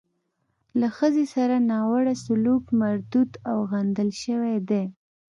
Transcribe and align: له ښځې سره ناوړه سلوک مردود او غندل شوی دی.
له 0.79 0.87
ښځې 0.97 1.25
سره 1.35 1.55
ناوړه 1.71 2.13
سلوک 2.25 2.63
مردود 2.81 3.31
او 3.49 3.57
غندل 3.71 4.09
شوی 4.23 4.55
دی. 4.69 4.83